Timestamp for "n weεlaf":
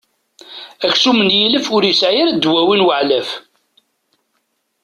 2.77-3.29